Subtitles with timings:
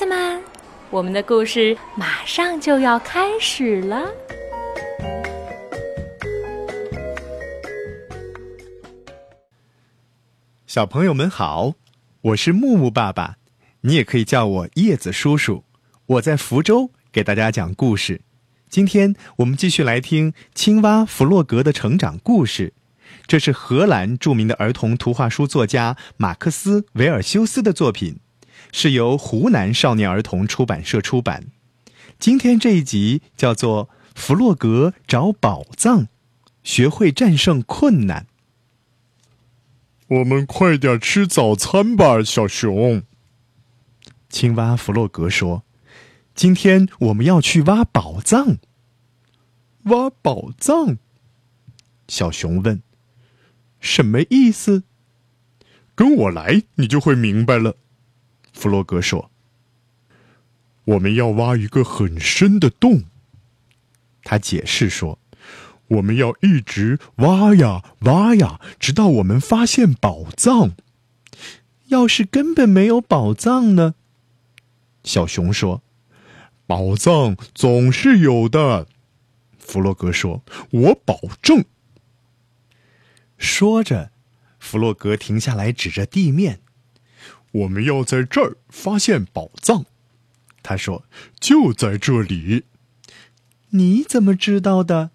[0.00, 0.42] 子们，
[0.88, 4.10] 我们的故事马上就要开始了。
[10.66, 11.74] 小朋友们好，
[12.22, 13.36] 我是木木爸爸，
[13.82, 15.64] 你也可以叫我叶子叔叔。
[16.06, 18.22] 我在福州给大家讲故事。
[18.70, 22.72] 今天我们继续来听青蛙弗洛格的成长故事。
[23.26, 28.18] 这是荷兰著名的儿童图画书作家马克思·维尔修斯的作品，
[28.72, 31.46] 是由湖南少年儿童出版社出版。
[32.18, 36.08] 今天这一集叫做《弗洛格找宝藏，
[36.62, 38.26] 学会战胜困难》。
[40.18, 43.02] 我们快点吃早餐吧，小熊。
[44.28, 45.64] 青蛙弗洛格说
[46.34, 48.58] ：“今天我们要去挖宝藏。”
[49.84, 50.98] 挖宝藏？
[52.06, 52.82] 小熊问。
[53.80, 54.82] 什么意思？
[55.94, 57.76] 跟我来，你就会明白了。
[58.52, 59.30] 弗洛格说
[60.84, 63.04] ：“我们要挖一个很深的洞。”
[64.22, 65.18] 他解释说
[65.88, 70.72] ：“我们要一直挖呀挖呀，直到我们发现宝藏。
[71.86, 73.94] 要是根本没有宝藏呢？”
[75.02, 75.82] 小熊说
[76.66, 78.86] ：“宝藏总是有的。”
[79.58, 81.64] 弗洛格说：“我保证。”
[83.38, 84.12] 说着，
[84.58, 86.60] 弗洛格停下来，指着地面
[87.52, 89.84] ：“我们要在这儿发现宝藏。”
[90.62, 91.04] 他说
[91.40, 92.64] ：“就在这里。”
[93.70, 95.10] 你怎么知道的？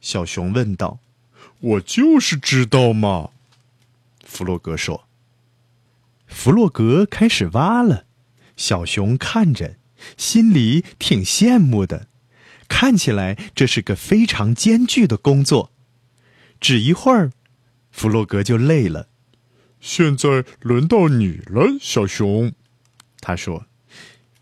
[0.00, 0.98] 小熊问道。
[1.60, 3.30] “我就是知道嘛。”
[4.24, 5.06] 弗洛格说。
[6.26, 8.06] 弗洛格开始挖了，
[8.56, 9.76] 小熊看着，
[10.16, 12.06] 心里挺羡慕的。
[12.66, 15.70] 看起来这是个非常艰巨的工作。
[16.60, 17.32] 只一会儿，
[17.90, 19.09] 弗洛格就累了。
[19.80, 22.52] 现在轮到你了，小熊，
[23.20, 23.66] 他说。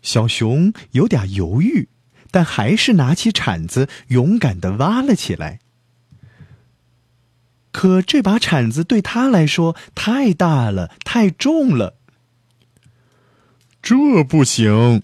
[0.01, 1.89] 小熊有点犹豫，
[2.31, 5.59] 但还是拿起铲子，勇敢的挖了起来。
[7.71, 11.95] 可这把铲子对他来说太大了，太重了。
[13.81, 15.03] 这不行。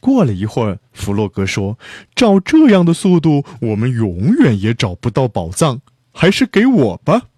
[0.00, 1.78] 过了一会儿，弗洛格说
[2.14, 5.80] ：“照这样的速度，我们永远也找不到宝藏。”
[6.12, 7.28] 还是给我吧。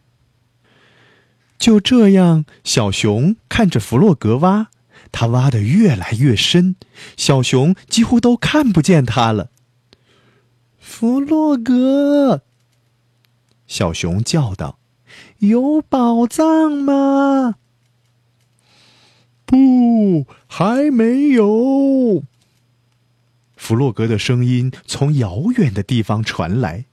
[1.67, 4.69] 就这样，小熊看着弗洛格挖，
[5.11, 6.77] 他挖的越来越深，
[7.17, 9.51] 小熊几乎都看不见他了。
[10.79, 12.45] 弗洛格，
[13.67, 14.79] 小熊叫道
[15.43, 17.57] ：“有宝藏吗
[19.45, 22.23] ？”“不，还没有。”
[23.59, 26.85] 弗洛格的声音从遥远的地方传来。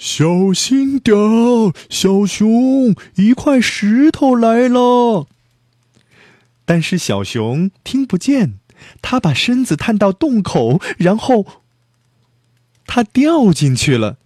[0.00, 2.96] 小心点儿，小熊！
[3.16, 5.26] 一块石头来了。
[6.64, 8.54] 但是小熊听不见，
[9.02, 11.44] 他把身子探到洞口，然后
[12.86, 14.16] 他掉进去了。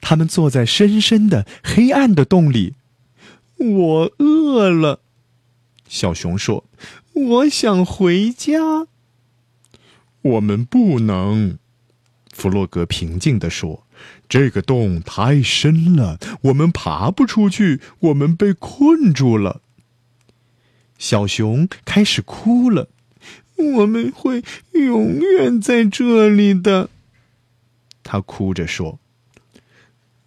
[0.00, 2.76] 他们坐在深深的黑暗的洞里。
[3.58, 5.00] 我饿了，
[5.86, 6.64] 小熊说
[7.12, 8.86] ：“我想回家。”
[10.22, 11.58] 我们不能，
[12.32, 13.86] 弗洛格平静地说。
[14.28, 19.60] 这个洞太深了，我们爬不出去，我们被困住了。
[20.98, 22.88] 小熊开始哭了，
[23.56, 26.90] 我们会永远在这里的。
[28.02, 28.98] 他哭着说：“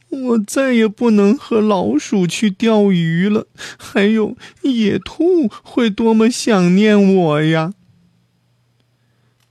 [0.09, 3.47] 我再也不能和老鼠去钓鱼了，
[3.78, 7.73] 还有野兔会多么想念我呀！”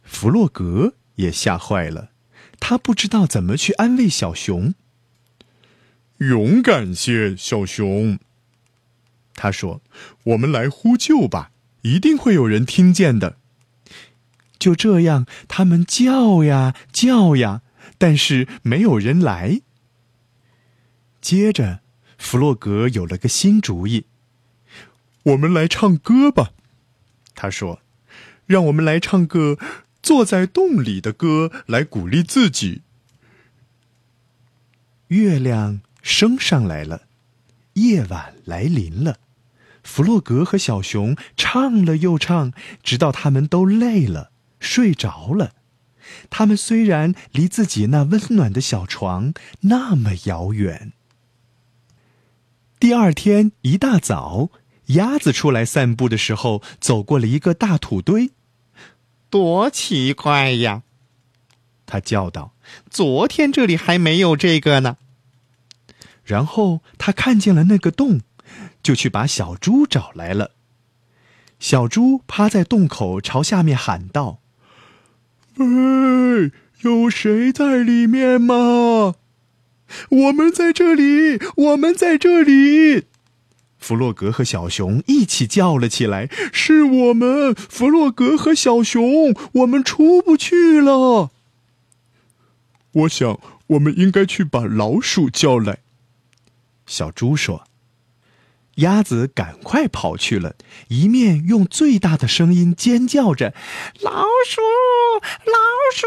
[0.02, 2.11] 弗洛格也吓坏了。
[2.64, 4.72] 他不知道怎么去安慰小熊。
[6.18, 8.20] 勇敢些，小熊。
[9.34, 9.82] 他说
[10.22, 11.50] ：“我们来呼救吧，
[11.80, 13.36] 一定会有人听见的。”
[14.60, 17.62] 就这样，他们叫呀叫呀，
[17.98, 19.60] 但是没有人来。
[21.20, 21.80] 接着，
[22.16, 24.06] 弗洛格有了个新主意
[25.34, 26.52] ：“我们来唱歌吧。”
[27.34, 27.82] 他说
[28.46, 29.58] ：“让我们来唱个。”
[30.02, 32.82] 坐在洞里的歌来鼓励自己。
[35.08, 37.02] 月亮升上来了，
[37.74, 39.18] 夜晚来临了。
[39.84, 42.52] 弗洛格和小熊唱了又唱，
[42.82, 45.52] 直到他们都累了，睡着了。
[46.30, 50.92] 他们虽然离自己那温暖的小床那么遥远。
[52.80, 54.50] 第二天一大早，
[54.86, 58.32] 鸭子出来散步的时候，走过了一个大土堆。
[59.32, 60.82] 多奇怪呀！
[61.86, 62.52] 他叫道
[62.90, 64.98] ：“昨天这里还没有这个呢。”
[66.22, 68.20] 然后他看见了那个洞，
[68.82, 70.50] 就去把小猪找来了。
[71.58, 74.40] 小猪趴在洞口，朝下面喊道
[75.56, 76.52] ：“喂，
[76.82, 79.14] 有谁在里面吗？
[80.10, 83.06] 我们在这里，我们在这里。”
[83.82, 91.32] 弗洛格和小熊一起叫了起来：“是我们，弗洛格和小熊，我们出不去了。”
[92.92, 95.80] 我想，我们应该去把老鼠叫来。
[96.86, 97.64] 小猪说。
[98.76, 100.54] 鸭子赶快跑去了，
[100.88, 103.52] 一面用最大的声音尖叫着
[104.00, 104.62] ：“老鼠，
[105.20, 105.58] 老
[105.94, 106.06] 鼠，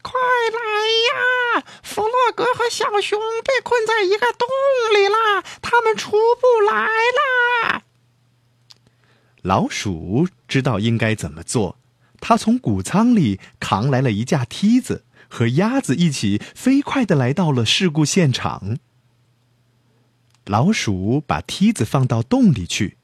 [0.00, 0.12] 快
[0.52, 1.64] 来呀！
[1.82, 4.48] 弗洛格和小熊被困在一个洞
[4.94, 7.82] 里了，他们出不来啦！”
[9.42, 11.78] 老鼠知道应该怎么做，
[12.20, 18.78] 他从谷仓里扛来了一架梯子，和鸭子一起飞快的来到了事故现场。
[20.48, 22.96] 老鼠把梯子放到洞里去，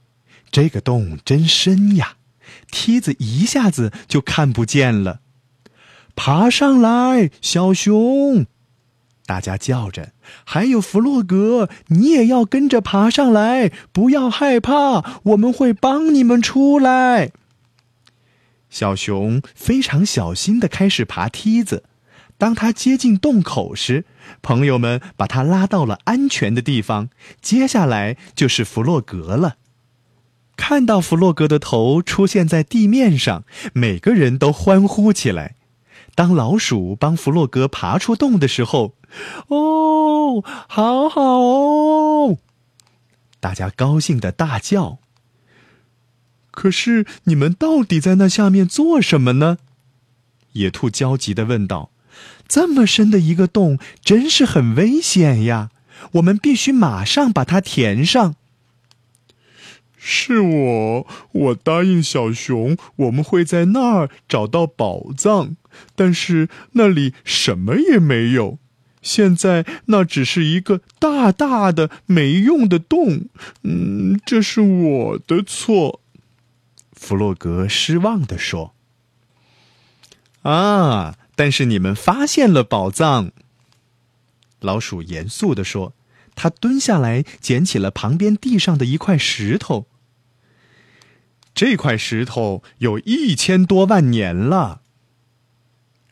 [0.51, 2.17] 这个洞真深呀，
[2.71, 5.21] 梯子一下子就看不见了。
[6.17, 8.47] 爬上来，小熊！
[9.27, 10.13] 大家叫着，
[10.45, 17.31] 还有弗洛格，你也要跟着爬上来，不要害怕，我们会帮你们出来。
[18.71, 21.85] 小熊非常小心的开始爬梯子。
[22.37, 24.05] 当他接近洞口时，
[24.43, 27.09] 朋友们把他拉到了安全的地方。
[27.41, 29.57] 接下来就是弗洛格了。
[30.57, 35.57] 看到弗洛格的头出现在地面上，每个人都欢呼起来。
[36.15, 38.95] 当老鼠帮弗洛格爬出洞的时候，
[39.49, 42.39] 哦，好好哦！
[43.41, 44.99] 大家高兴的大叫。
[46.53, 49.59] 可是你们到底在那下面做什么呢？
[50.53, 51.91] 野兔焦急的问道。
[52.47, 55.71] 这么深的一个洞，真是很危险呀！
[56.13, 58.35] 我们必须马上把它填上。
[59.97, 65.57] 是我，我答应小熊，我们会在那儿找到宝藏，
[65.97, 68.59] 但是那里什么也没有。
[69.01, 73.27] 现在那只是一个大大的没用的洞。
[73.63, 76.01] 嗯，这是我的错。
[76.93, 78.75] 弗洛格失望地说
[80.43, 83.33] ：“啊。”但是你们发现了宝藏。
[84.61, 85.95] 老鼠严肃地说
[86.35, 89.87] ：“他蹲下来捡起了旁边地上的一块石头。
[91.55, 94.81] 这块石头有一千多万年了。”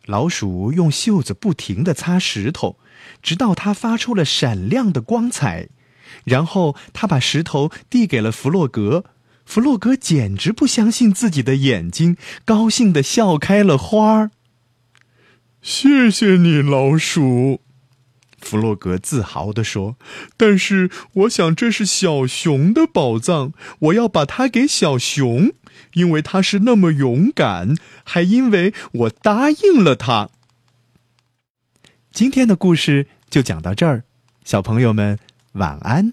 [0.06, 2.78] 老鼠用袖子不停的擦石头，
[3.22, 5.68] 直到它发出了闪亮的光彩。
[6.24, 9.04] 然后他把石头递给了弗洛格。
[9.46, 14.30] 弗洛格简直不相信自己的眼睛，高兴的笑开了花儿。
[15.62, 17.60] 谢谢你，老鼠。
[18.40, 19.96] 弗洛格自豪地说
[20.36, 25.52] ：“但是我想这是小熊的宝藏，我要把它给小熊，
[25.94, 30.30] 因为它是那么勇敢，还因为我答应了他。”
[32.10, 34.02] 今天的故事就讲到这儿，
[34.44, 35.20] 小朋友们
[35.52, 36.12] 晚安。